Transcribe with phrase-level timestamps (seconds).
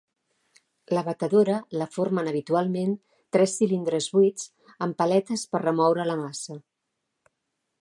[0.97, 2.95] La batedora la formen habitualment
[3.37, 4.49] tres cilindres buits
[4.87, 6.59] amb paletes per remoure la massa.